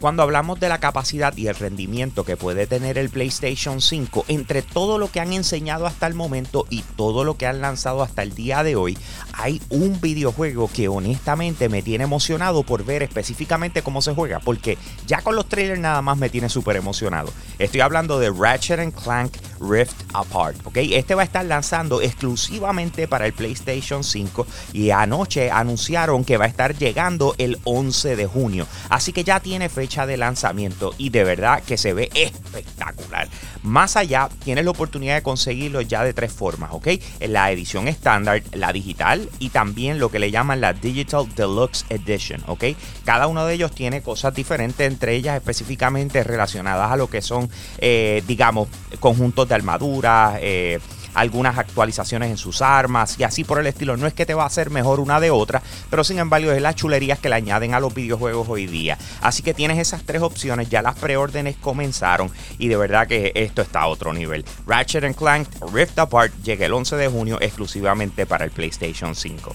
[0.00, 4.62] Cuando hablamos de la capacidad y el rendimiento que puede tener el PlayStation 5, entre
[4.62, 8.22] todo lo que han enseñado hasta el momento y todo lo que han lanzado hasta
[8.22, 8.96] el día de hoy,
[9.34, 14.78] hay un videojuego que honestamente me tiene emocionado por ver específicamente cómo se juega, porque
[15.06, 17.30] ya con los trailers nada más me tiene súper emocionado.
[17.58, 20.78] Estoy hablando de Ratchet Clank Rift Apart, ¿ok?
[20.78, 26.46] Este va a estar lanzando exclusivamente para el PlayStation 5 y anoche anunciaron que va
[26.46, 31.10] a estar llegando el 11 de junio, así que ya tiene fecha de lanzamiento y
[31.10, 33.28] de verdad que se ve espectacular.
[33.62, 36.88] Más allá, tienes la oportunidad de conseguirlo ya de tres formas, ¿ok?
[37.20, 42.42] La edición estándar, la digital y también lo que le llaman la Digital Deluxe Edition,
[42.46, 42.64] ¿ok?
[43.04, 47.50] Cada uno de ellos tiene cosas diferentes, entre ellas específicamente relacionadas a lo que son,
[47.78, 48.68] eh, digamos,
[48.98, 50.78] conjuntos de armadura, eh,
[51.12, 53.96] algunas actualizaciones en sus armas y así por el estilo.
[53.96, 56.62] No es que te va a hacer mejor una de otra, pero sin embargo es
[56.62, 58.96] las chulerías que le añaden a los videojuegos hoy día.
[59.20, 63.60] Así que tienes esas tres opciones, ya las preórdenes comenzaron y de verdad que esto
[63.60, 64.44] está a otro nivel.
[64.66, 69.54] Ratchet Clank Rift Apart llega el 11 de junio exclusivamente para el PlayStation 5.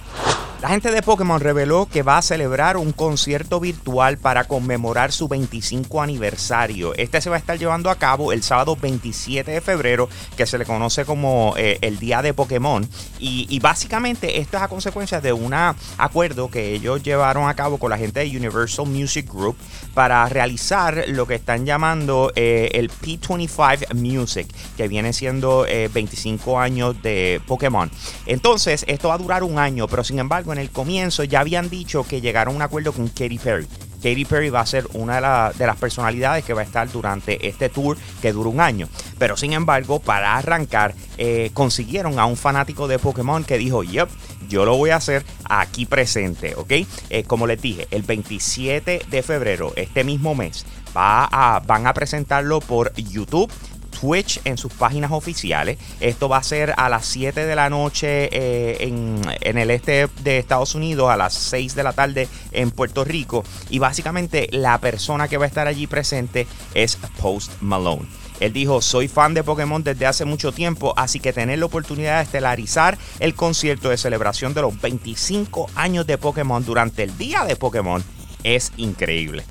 [0.66, 5.28] La gente de Pokémon reveló que va a celebrar un concierto virtual para conmemorar su
[5.28, 6.96] 25 aniversario.
[6.96, 10.58] Este se va a estar llevando a cabo el sábado 27 de febrero, que se
[10.58, 12.90] le conoce como eh, el Día de Pokémon.
[13.20, 17.92] Y, básicamente esto es a consecuencia de un acuerdo que ellos llevaron a cabo con
[17.92, 19.56] la gente de Universal Music Group
[19.94, 26.64] para realizar lo que están llamando eh, el P25 Music, que viene siendo 25 eh,
[26.64, 27.92] años de Pokémon.
[28.26, 31.70] Entonces, esto va a durar un año, pero sin embargo, en el comienzo ya habían
[31.70, 33.68] dicho que llegaron a un acuerdo con Katy Perry.
[34.02, 37.70] Katy Perry va a ser una de, las personalidades que va a estar durante este
[37.70, 38.88] tour que dura un año.
[39.18, 44.08] Pero sin embargo, para arrancar, eh, consiguieron a un fanático de Pokémon que dijo, yep,
[44.48, 46.72] yo lo voy a hacer aquí presente, ¿ok?
[47.10, 50.66] Eh, como les dije, el 27 de febrero, este mismo mes,
[50.96, 53.52] va a, van a presentarlo por YouTube
[54.00, 55.78] Twitch en sus páginas oficiales.
[56.00, 60.38] Esto va a ser a las 7 de la noche eh, en, el este de
[60.38, 63.44] Estados Unidos, a las 6 de la tarde en Puerto Rico.
[63.70, 68.08] Y básicamente la persona que va a estar allí presente es Post Malone.
[68.42, 72.18] Él dijo, soy fan de Pokémon desde hace mucho tiempo, así que tener la oportunidad
[72.18, 77.46] de estelarizar el concierto de celebración de los 25 años de Pokémon durante el día
[77.46, 78.04] de Pokémon
[78.44, 79.46] es increíble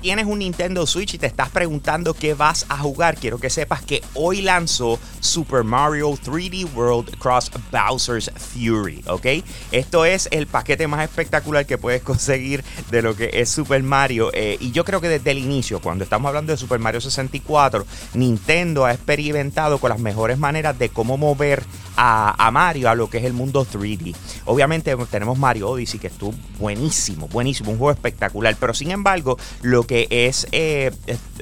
[0.00, 3.82] tienes un Nintendo Switch y te estás preguntando qué vas a jugar, quiero que sepas
[3.82, 9.26] que hoy lanzó Super Mario 3D World Cross Bowser's Fury, ¿ok?
[9.72, 14.30] Esto es el paquete más espectacular que puedes conseguir de lo que es Super Mario.
[14.32, 17.84] Eh, y yo creo que desde el inicio, cuando estamos hablando de Super Mario 64,
[18.14, 21.62] Nintendo ha experimentado con las mejores maneras de cómo mover
[21.96, 24.14] a, Mario a lo que es el mundo 3D.
[24.46, 28.56] Obviamente tenemos Mario Odyssey, que estuvo buenísimo, buenísimo, un juego espectacular.
[28.58, 30.92] Pero sin embargo, lo que es eh,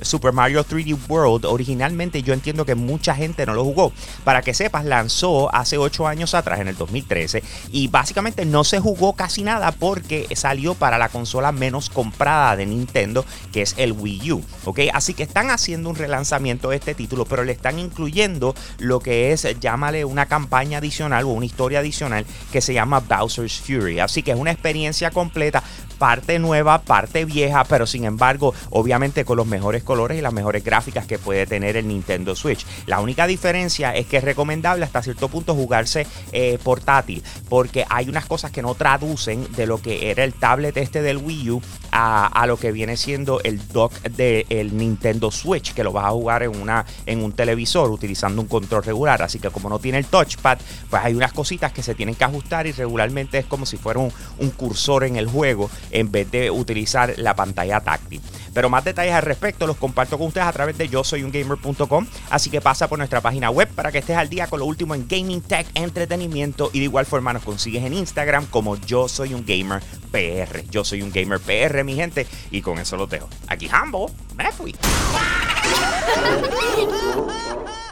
[0.00, 3.92] Super Mario 3D World, originalmente yo entiendo que mucha gente no lo jugó.
[4.24, 7.42] Para que sepas, lanzó hace 8 años atrás, en el 2013,
[7.72, 12.64] y básicamente no se jugó casi nada porque salió para la consola menos comprada de
[12.64, 14.42] Nintendo, que es el Wii U.
[14.64, 14.80] ¿ok?
[14.94, 19.32] Así que están haciendo un relanzamiento de este título, pero le están incluyendo lo que
[19.32, 24.00] es, llámale una campaña adicional o una historia adicional que se llama Bowser's Fury.
[24.00, 25.62] Así que es una experiencia completa,
[25.98, 28.37] parte nueva, parte vieja, pero sin embargo,
[28.70, 32.66] obviamente con los mejores colores y las mejores gráficas que puede tener el Nintendo Switch.
[32.86, 38.08] La única diferencia es que es recomendable hasta cierto punto jugarse eh, portátil, porque hay
[38.08, 41.62] unas cosas que no traducen de lo que era el tablet este del Wii U
[42.00, 46.44] a, lo que viene siendo el dock del Nintendo Switch, que lo vas a jugar
[46.44, 49.20] en, una, en un televisor utilizando un control regular.
[49.22, 52.24] Así que como no tiene el touchpad, pues hay unas cositas que se tienen que
[52.24, 56.30] ajustar y regularmente es como si fuera un, un cursor en el juego en vez
[56.30, 58.20] de utilizar la pantalla táctil.
[58.54, 61.32] Pero más detalles al respecto los comparto con ustedes a través de yo soy un
[61.32, 62.06] gamer.com.
[62.30, 64.94] Así que pasa por nuestra página web para que estés al día con lo último
[64.94, 66.70] en gaming, tech, entretenimiento.
[66.72, 70.64] Y de igual forma nos consigues en Instagram como yo soy un gamer PR.
[70.70, 72.26] Yo soy un gamer PR, mi gente.
[72.50, 73.28] Y con eso lo dejo.
[73.46, 74.74] Aquí Hambo, me fui.